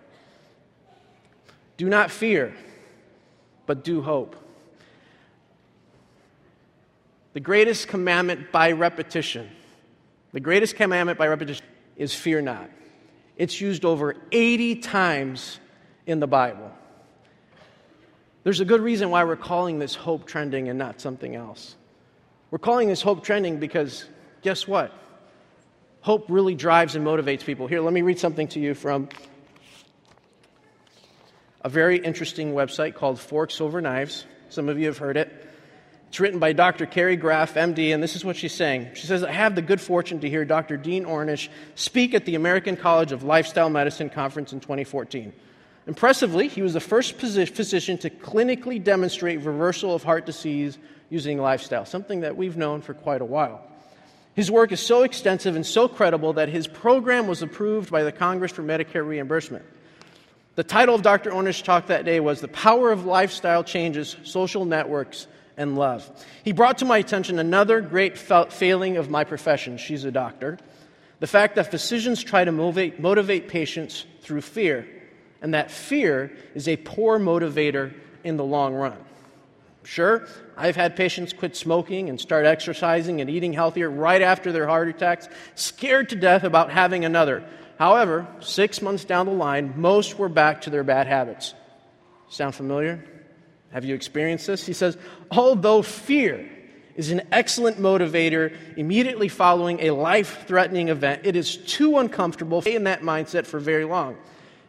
[1.76, 2.54] Do not fear,
[3.66, 4.36] but do hope.
[7.34, 9.50] The greatest commandment by repetition,
[10.32, 12.70] the greatest commandment by repetition is fear not.
[13.36, 15.60] It's used over 80 times
[16.06, 16.72] in the Bible.
[18.42, 21.74] There's a good reason why we're calling this hope trending and not something else.
[22.50, 24.06] We're calling this hope trending because
[24.40, 24.92] guess what?
[26.00, 27.66] Hope really drives and motivates people.
[27.66, 29.08] Here, let me read something to you from
[31.62, 34.24] a very interesting website called Forks Over Knives.
[34.48, 35.46] Some of you have heard it.
[36.08, 36.86] It's written by Dr.
[36.86, 38.90] Kerry Graff, MD, and this is what she's saying.
[38.94, 40.76] She says, I have the good fortune to hear Dr.
[40.76, 45.32] Dean Ornish speak at the American College of Lifestyle Medicine conference in 2014.
[45.86, 50.78] Impressively, he was the first physician to clinically demonstrate reversal of heart disease
[51.10, 53.62] using lifestyle, something that we've known for quite a while.
[54.34, 58.12] His work is so extensive and so credible that his program was approved by the
[58.12, 59.64] Congress for Medicare Reimbursement.
[60.56, 61.32] The title of Dr.
[61.32, 65.26] Ornish's talk that day was The Power of Lifestyle Changes Social Networks
[65.58, 66.10] and love.
[66.44, 69.76] He brought to my attention another great failing of my profession.
[69.76, 70.56] She's a doctor.
[71.20, 74.88] The fact that physicians try to motivate, motivate patients through fear,
[75.42, 77.92] and that fear is a poor motivator
[78.24, 78.96] in the long run.
[79.82, 84.66] Sure, I've had patients quit smoking and start exercising and eating healthier right after their
[84.66, 87.44] heart attacks, scared to death about having another.
[87.78, 91.54] However, six months down the line, most were back to their bad habits.
[92.28, 93.04] Sound familiar?
[93.70, 94.64] Have you experienced this?
[94.64, 94.96] He says,
[95.30, 96.48] although fear
[96.94, 102.62] is an excellent motivator immediately following a life threatening event, it is too uncomfortable to
[102.62, 104.16] stay in that mindset for very long.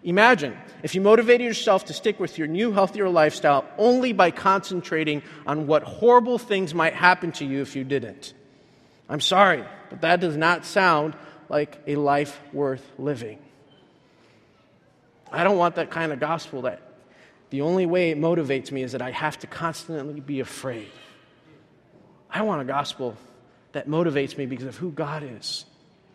[0.03, 5.21] Imagine if you motivated yourself to stick with your new, healthier lifestyle only by concentrating
[5.45, 8.33] on what horrible things might happen to you if you didn't.
[9.10, 11.15] I'm sorry, but that does not sound
[11.49, 13.39] like a life worth living.
[15.31, 16.81] I don't want that kind of gospel that
[17.49, 20.89] the only way it motivates me is that I have to constantly be afraid.
[22.29, 23.17] I want a gospel
[23.71, 25.65] that motivates me because of who God is.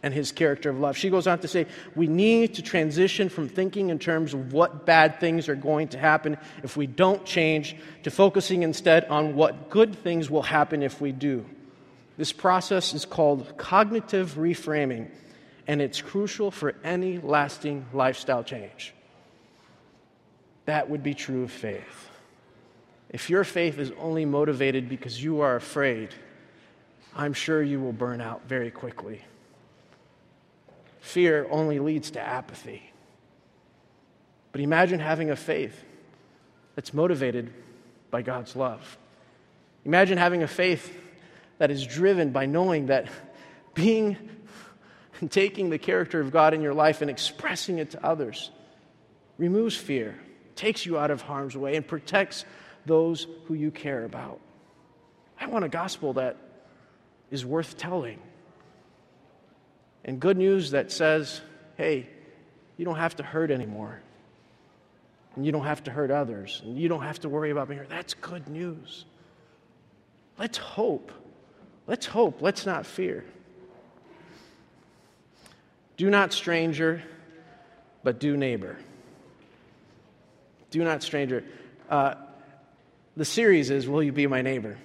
[0.03, 0.97] And his character of love.
[0.97, 4.85] She goes on to say, we need to transition from thinking in terms of what
[4.85, 9.71] bad things are going to happen if we don't change to focusing instead on what
[9.71, 11.47] good things will happen if we do.
[12.19, 15.09] This process is called cognitive reframing,
[15.67, 18.93] and it's crucial for any lasting lifestyle change.
[20.67, 22.11] That would be true of faith.
[23.09, 26.11] If your faith is only motivated because you are afraid,
[27.15, 29.23] I'm sure you will burn out very quickly.
[31.03, 32.93] Fear only leads to apathy.
[34.53, 35.85] But imagine having a faith
[36.77, 37.53] that's motivated
[38.13, 38.99] by God's love.
[39.85, 40.97] Imagine having a faith
[41.59, 43.09] that is driven by knowing that
[43.75, 44.17] being
[45.21, 48.53] and taking the character of God in your life and expressing it to others
[49.39, 50.17] removes fear,
[50.55, 52.45] takes you out of harm's way, and protects
[52.87, 54.39] those who you care about.
[55.41, 56.37] I want a gospel that
[57.33, 58.21] is worth telling.
[60.05, 61.41] And good news that says,
[61.77, 62.09] hey,
[62.77, 64.01] you don't have to hurt anymore.
[65.37, 66.61] And you don't have to hurt others.
[66.65, 67.89] And you don't have to worry about being hurt.
[67.89, 69.05] That's good news.
[70.39, 71.13] Let's hope.
[71.87, 72.43] Let's hope.
[72.43, 73.25] Let's not fear.
[75.97, 77.03] Do not stranger,
[78.03, 78.77] but do neighbor.
[80.71, 81.45] Do not stranger.
[81.89, 82.15] Uh,
[83.17, 84.79] the series is Will You Be My Neighbor?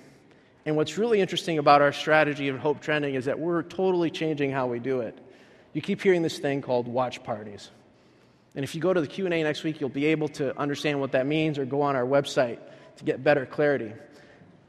[0.68, 4.52] And what's really interesting about our strategy of Hope Trending is that we're totally changing
[4.52, 5.18] how we do it.
[5.72, 7.72] You keep hearing this thing called watch parties.
[8.54, 11.14] And if you go to the Q&A next week, you'll be able to understand what
[11.14, 12.60] that means or go on our website
[12.98, 13.94] to get better clarity.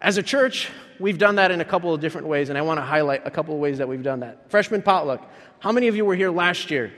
[0.00, 2.78] As a church, we've done that in a couple of different ways, and I want
[2.78, 4.48] to highlight a couple of ways that we've done that.
[4.52, 5.28] Freshman potluck.
[5.58, 6.92] How many of you were here last year?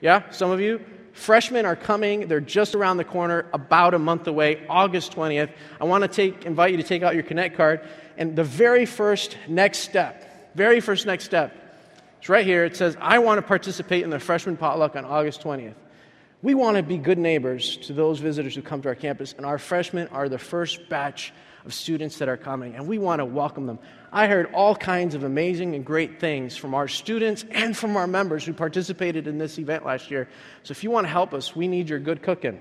[0.00, 0.84] Yeah, some of you?
[1.12, 2.26] Freshmen are coming.
[2.28, 5.50] They're just around the corner, about a month away, August 20th.
[5.80, 7.80] I want to take, invite you to take out your Connect card
[8.16, 11.56] and the very first next step, very first next step,
[12.18, 12.64] it's right here.
[12.64, 15.74] It says, I want to participate in the freshman potluck on August 20th.
[16.40, 19.46] We want to be good neighbors to those visitors who come to our campus, and
[19.46, 21.32] our freshmen are the first batch
[21.64, 23.78] of students that are coming, and we want to welcome them.
[24.12, 28.06] I heard all kinds of amazing and great things from our students and from our
[28.06, 30.28] members who participated in this event last year.
[30.64, 32.60] So if you want to help us, we need your good cooking.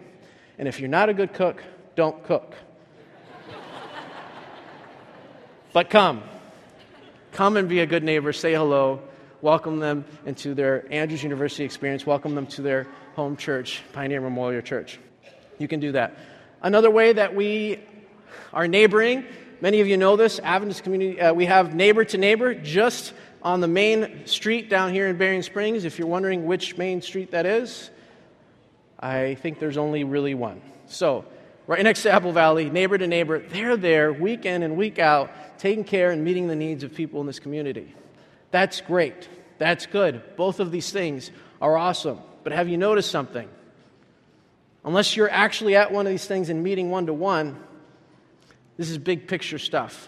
[0.58, 1.64] And if you're not a good cook,
[1.96, 2.56] don't cook.
[5.74, 6.22] But come.
[7.32, 8.34] Come and be a good neighbor.
[8.34, 9.02] Say hello.
[9.42, 12.06] Welcome them into their Andrews University experience.
[12.06, 15.00] Welcome them to their home church, Pioneer Memorial Church.
[15.58, 16.18] You can do that.
[16.62, 17.80] Another way that we
[18.54, 19.26] are neighboring,
[19.62, 23.62] many of you know this, Adventist community, uh, we have neighbor to neighbor just on
[23.62, 25.86] the main street down here in Berrien Springs.
[25.86, 27.90] If you're wondering which main street that is,
[29.00, 30.62] I think there's only really one.
[30.88, 31.26] So,
[31.68, 35.32] right next to Apple Valley, neighbor to neighbor, they're there week in and week out
[35.58, 37.94] taking care and meeting the needs of people in this community.
[38.52, 39.30] That's great.
[39.58, 40.36] That's good.
[40.36, 42.20] Both of these things are awesome.
[42.44, 43.48] But have you noticed something?
[44.84, 47.62] Unless you're actually at one of these things and meeting one to one,
[48.82, 50.08] this is big picture stuff.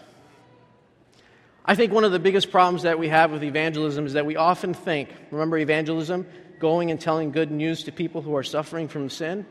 [1.64, 4.36] I think one of the biggest problems that we have with evangelism is that we
[4.36, 6.26] often think, remember evangelism,
[6.58, 9.46] going and telling good news to people who are suffering from sin,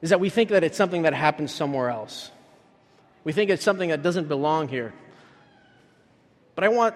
[0.00, 2.30] is that we think that it's something that happens somewhere else.
[3.24, 4.94] We think it's something that doesn't belong here.
[6.54, 6.94] But I want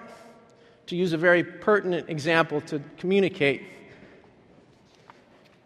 [0.87, 3.61] to use a very pertinent example to communicate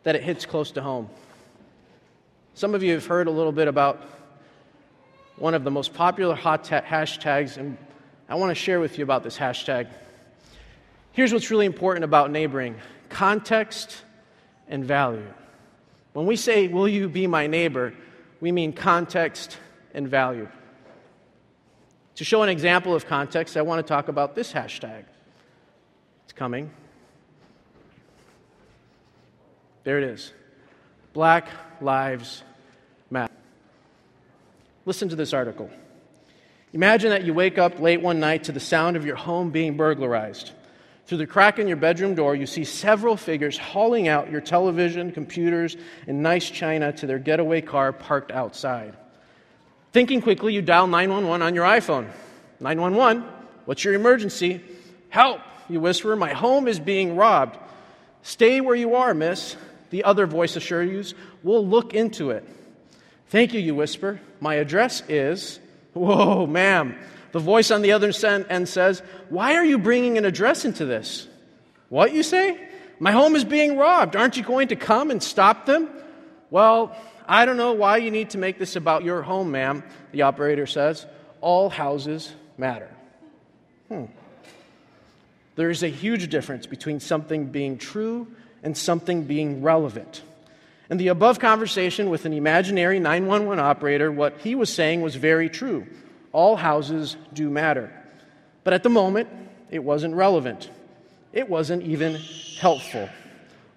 [0.03, 1.09] that it hits close to home.
[2.53, 4.16] Some of you have heard a little bit about
[5.37, 7.77] one of the most popular hot ta- hashtags, and
[8.27, 9.87] I want to share with you about this hashtag.
[11.11, 12.75] Here's what's really important about neighboring
[13.09, 14.03] context
[14.67, 15.25] and value.
[16.13, 17.93] When we say, Will you be my neighbor?
[18.39, 19.57] we mean context
[19.93, 20.47] and value.
[22.15, 25.03] To show an example of context, I want to talk about this hashtag.
[26.23, 26.69] It's coming.
[29.83, 30.33] There it is
[31.13, 31.47] Black
[31.81, 32.43] Lives
[33.09, 33.36] Matter.
[34.87, 35.69] Listen to this article.
[36.71, 39.75] Imagine that you wake up late one night to the sound of your home being
[39.75, 40.53] burglarized.
[41.07, 45.11] Through the crack in your bedroom door, you see several figures hauling out your television,
[45.11, 45.75] computers,
[46.07, 48.95] and nice china to their getaway car parked outside.
[49.91, 52.09] Thinking quickly, you dial 911 on your iPhone.
[52.61, 53.25] 911,
[53.65, 54.61] what's your emergency?
[55.09, 57.59] Help, you whisper, my home is being robbed.
[58.21, 59.57] Stay where you are, miss,
[59.89, 61.17] the other voice assures you.
[61.43, 62.47] We'll look into it.
[63.29, 64.19] Thank you, you whisper.
[64.39, 65.59] My address is.
[65.93, 66.97] Whoa, ma'am.
[67.31, 68.11] The voice on the other
[68.49, 71.27] end says, Why are you bringing an address into this?
[71.89, 72.59] What, you say?
[72.99, 74.15] My home is being robbed.
[74.15, 75.89] Aren't you going to come and stop them?
[76.49, 76.95] Well,
[77.27, 80.65] I don't know why you need to make this about your home, ma'am, the operator
[80.65, 81.05] says.
[81.41, 82.89] All houses matter.
[83.89, 84.05] Hmm.
[85.55, 88.27] There is a huge difference between something being true
[88.63, 90.21] and something being relevant.
[90.89, 95.49] In the above conversation with an imaginary 911 operator, what he was saying was very
[95.49, 95.85] true.
[96.31, 97.91] All houses do matter.
[98.63, 99.27] But at the moment,
[99.69, 100.69] it wasn't relevant.
[101.33, 102.15] It wasn't even
[102.59, 103.09] helpful.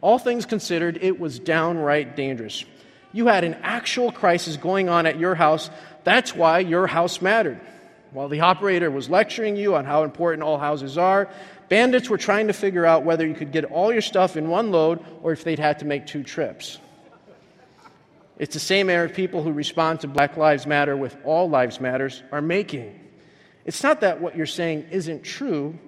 [0.01, 2.65] All things considered, it was downright dangerous.
[3.13, 5.69] You had an actual crisis going on at your house.
[6.05, 7.61] That's why your house mattered.
[8.13, 11.29] While the operator was lecturing you on how important all houses are,
[11.69, 14.71] bandits were trying to figure out whether you could get all your stuff in one
[14.71, 16.79] load or if they'd had to make two trips.
[18.41, 22.23] It's the same error people who respond to Black Lives Matter with All Lives Matters
[22.33, 22.99] are making.
[23.67, 25.79] It's not that what you're saying isn't true,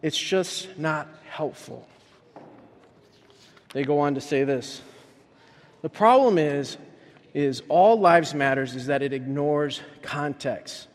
[0.00, 1.86] it's just not helpful.
[3.74, 4.80] They go on to say this.
[5.82, 6.78] The problem is
[7.34, 10.88] is all lives matters is that it ignores context.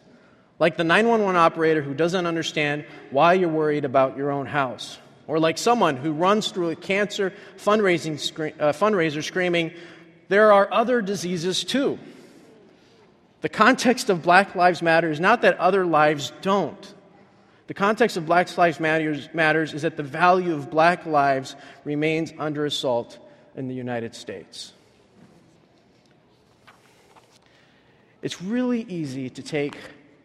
[0.58, 4.98] Like the 911 operator who doesn't understand why you're worried about your own house.
[5.28, 8.16] Or like someone who runs through a cancer fundraising
[8.60, 9.72] uh, fundraiser screaming,
[10.30, 12.00] there are other diseases too.
[13.42, 16.94] The context of Black Lives Matter is not that other lives don't.
[17.68, 22.34] The context of Black Lives matters, matters is that the value of black lives remains
[22.38, 23.20] under assault
[23.56, 24.74] in the United States.
[28.22, 29.78] It's really easy to take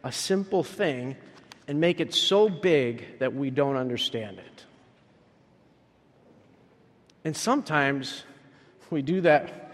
[0.05, 1.17] a simple thing
[1.67, 4.65] and make it so big that we don't understand it.
[7.25, 8.23] And sometimes
[8.91, 9.68] we do that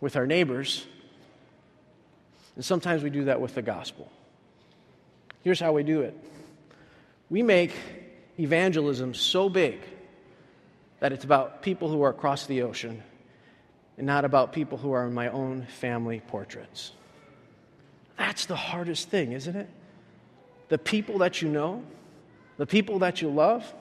[0.00, 0.86] with our neighbors,
[2.56, 4.10] and sometimes we do that with the gospel.
[5.42, 6.16] Here's how we do it
[7.28, 7.72] we make
[8.38, 9.80] evangelism so big
[11.00, 13.02] that it's about people who are across the ocean
[13.96, 16.92] and not about people who are in my own family portraits.
[18.16, 19.68] That's the hardest thing, isn't it?
[20.68, 21.82] The people that you know,
[22.58, 23.72] the people that you love,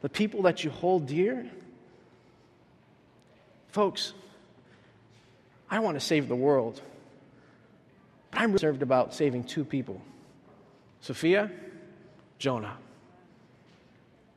[0.00, 1.46] the people that you hold dear.
[3.68, 4.14] Folks,
[5.70, 6.80] I want to save the world.
[8.30, 10.00] But I'm concerned about saving two people
[11.00, 11.50] Sophia,
[12.38, 12.76] Jonah.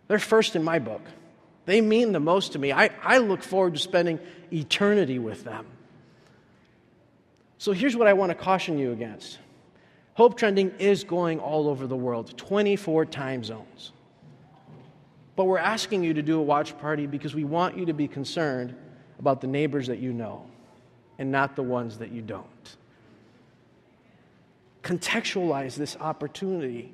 [0.08, 1.02] They're first in my book.
[1.66, 2.72] They mean the most to me.
[2.72, 4.20] I, I look forward to spending
[4.52, 5.66] eternity with them.
[7.58, 9.40] So here's what I want to caution you against
[10.14, 13.92] Hope Trending is going all over the world, 24 time zones.
[15.36, 18.08] But we're asking you to do a watch party because we want you to be
[18.08, 18.76] concerned
[19.20, 20.46] about the neighbors that you know
[21.20, 22.46] and not the ones that you don't.
[24.84, 26.94] Contextualize this opportunity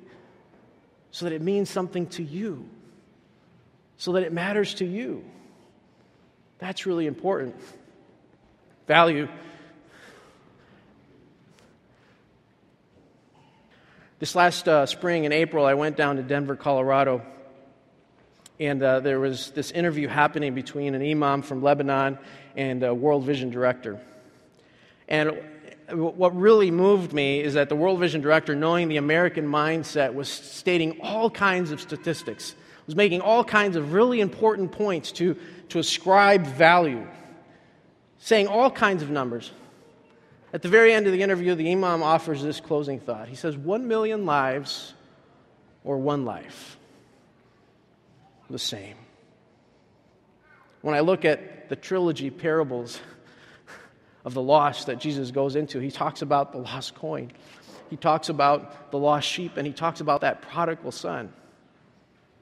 [1.10, 2.68] so that it means something to you,
[3.96, 5.24] so that it matters to you.
[6.58, 7.54] That's really important.
[8.86, 9.28] Value.
[14.18, 17.22] This last uh, spring in April, I went down to Denver, Colorado,
[18.58, 22.18] and uh, there was this interview happening between an imam from Lebanon
[22.56, 24.00] and a World Vision director.
[25.14, 25.38] And
[25.92, 30.28] what really moved me is that the World Vision director, knowing the American mindset, was
[30.28, 32.56] stating all kinds of statistics,
[32.86, 35.36] was making all kinds of really important points to,
[35.68, 37.06] to ascribe value,
[38.18, 39.52] saying all kinds of numbers.
[40.52, 43.28] At the very end of the interview, the Imam offers this closing thought.
[43.28, 44.94] He says, One million lives
[45.84, 46.76] or one life?
[48.50, 48.96] The same.
[50.80, 52.98] When I look at the trilogy parables,
[54.24, 55.78] of the loss that Jesus goes into.
[55.78, 57.30] He talks about the lost coin,
[57.90, 61.32] he talks about the lost sheep, and he talks about that prodigal son.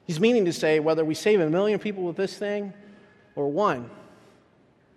[0.04, 2.72] He's meaning to say whether we save a million people with this thing
[3.34, 3.90] or one,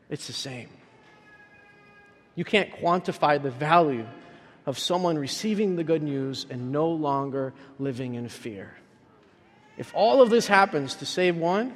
[0.10, 0.70] it's the same.
[2.36, 4.06] You can't quantify the value
[4.66, 8.76] of someone receiving the good news and no longer living in fear.
[9.78, 11.74] If all of this happens to save one,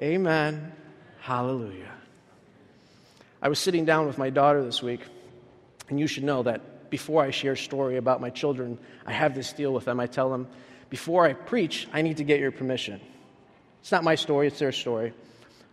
[0.00, 0.72] amen,
[1.20, 1.92] hallelujah.
[3.42, 5.00] I was sitting down with my daughter this week,
[5.88, 9.34] and you should know that before I share a story about my children, I have
[9.34, 9.98] this deal with them.
[10.00, 10.48] I tell them,
[10.90, 13.00] before I preach, I need to get your permission.
[13.80, 15.14] It's not my story, it's their story.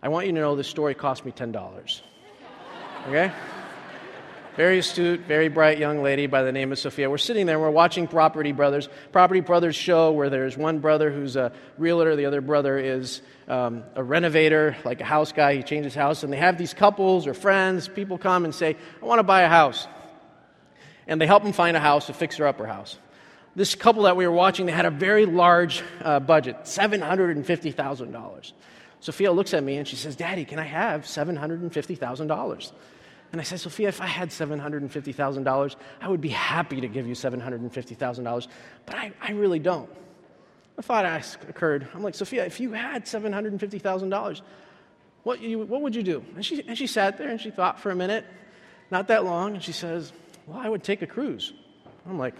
[0.02, 2.00] I want you to know this story cost me $10.
[3.08, 3.32] Okay?
[4.58, 7.08] Very astute, very bright young lady by the name of Sophia.
[7.08, 8.88] We're sitting there, we're watching Property Brothers.
[9.12, 13.84] Property Brothers show where there's one brother who's a realtor, the other brother is um,
[13.94, 15.54] a renovator, like a house guy.
[15.54, 17.86] He changes house, and they have these couples or friends.
[17.86, 19.86] People come and say, I want to buy a house.
[21.06, 22.98] And they help them find a house, a fixer upper house.
[23.54, 28.52] This couple that we were watching, they had a very large uh, budget $750,000.
[28.98, 32.72] Sophia looks at me and she says, Daddy, can I have $750,000?
[33.32, 37.14] And I said, Sophia, if I had $750,000, I would be happy to give you
[37.14, 38.48] $750,000,
[38.86, 39.90] but I, I really don't.
[40.78, 41.88] a thought ask occurred.
[41.94, 44.42] I'm like, Sophia, if you had $750,000,
[45.24, 46.24] what, you, what would you do?
[46.36, 48.24] And she, and she sat there and she thought for a minute,
[48.90, 50.12] not that long, and she says,
[50.46, 51.52] Well, I would take a cruise.
[52.08, 52.34] I'm like,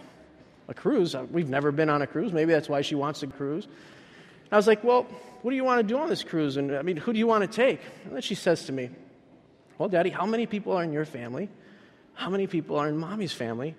[0.69, 1.15] A cruise?
[1.15, 2.33] Uh, we've never been on a cruise.
[2.33, 3.69] Maybe that's why she wants a cruise.
[4.51, 5.03] I was like, Well,
[5.43, 6.57] what do you want to do on this cruise?
[6.57, 7.81] And I mean, who do you want to take?
[8.05, 8.89] And then she says to me,
[9.79, 11.49] Well, Daddy, how many people are in your family?
[12.15, 13.77] How many people are in mommy's family?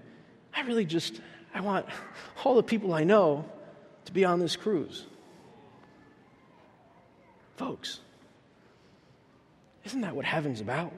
[0.56, 1.20] I really just,
[1.54, 1.86] I want
[2.44, 3.46] all the people I know
[4.06, 5.06] to be on this cruise.
[7.58, 8.00] Folks,
[9.84, 10.94] isn't that what heaven's about?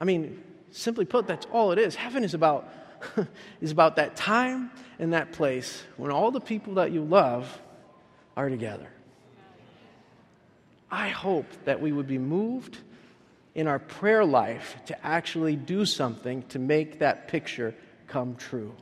[0.00, 1.94] I mean, simply put, that's all it is.
[1.94, 2.68] Heaven is about
[3.60, 7.60] is about that time and that place when all the people that you love
[8.36, 8.88] are together.
[10.90, 12.78] I hope that we would be moved
[13.56, 17.74] in our prayer life to actually do something to make that picture
[18.06, 18.74] come true.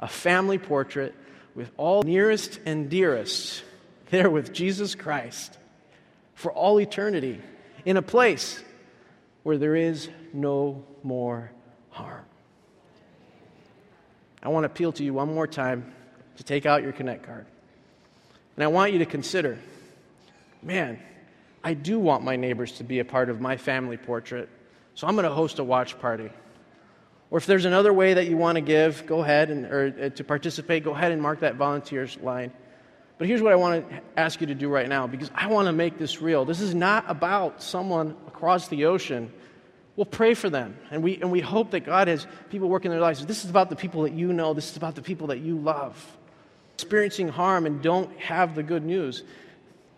[0.00, 1.14] A family portrait
[1.54, 3.62] with all nearest and dearest
[4.10, 5.56] there with Jesus Christ
[6.34, 7.40] for all eternity
[7.84, 8.60] in a place
[9.44, 11.52] where there is no more
[11.90, 12.24] harm.
[14.42, 15.94] I want to appeal to you one more time
[16.36, 17.46] to take out your Connect card.
[18.56, 19.56] And I want you to consider
[20.64, 20.98] man,
[21.62, 24.48] I do want my neighbors to be a part of my family portrait,
[24.94, 26.30] so I'm going to host a watch party.
[27.30, 30.08] Or if there's another way that you want to give, go ahead and or uh,
[30.10, 32.52] to participate, go ahead and mark that volunteers line.
[33.18, 35.66] But here's what I want to ask you to do right now because I want
[35.66, 36.44] to make this real.
[36.44, 39.32] This is not about someone across the ocean.
[39.96, 43.00] We'll pray for them, and we, and we hope that God has people working their
[43.00, 43.26] lives.
[43.26, 45.58] This is about the people that you know, this is about the people that you
[45.58, 46.16] love.
[46.74, 49.24] Experiencing harm and don't have the good news.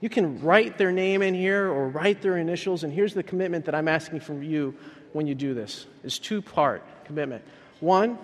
[0.00, 3.66] You can write their name in here or write their initials, and here's the commitment
[3.66, 4.74] that I'm asking from you
[5.12, 5.86] when you do this.
[6.02, 7.44] It's two part commitment.
[7.80, 8.18] One,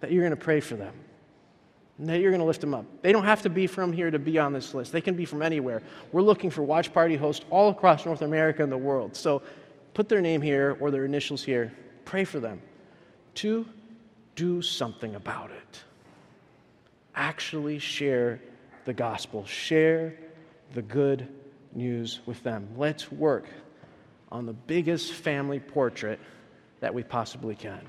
[0.00, 0.94] that you're going to pray for them.
[1.98, 2.84] And that you're going to lift them up.
[3.02, 4.92] They don't have to be from here to be on this list.
[4.92, 5.82] They can be from anywhere.
[6.12, 9.16] We're looking for watch party hosts all across North America and the world.
[9.16, 9.42] So
[9.94, 11.72] put their name here or their initials here.
[12.04, 12.62] Pray for them.
[13.34, 13.66] Two,
[14.36, 15.82] do something about it.
[17.16, 18.40] Actually share
[18.84, 19.44] the gospel.
[19.44, 20.14] Share
[20.74, 21.28] the good
[21.74, 22.68] news with them.
[22.76, 23.46] Let's work
[24.30, 26.20] on the biggest family portrait
[26.80, 27.80] that we possibly can.